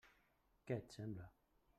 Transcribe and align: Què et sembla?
Què 0.71 0.77
et 0.79 0.97
sembla? 0.97 1.29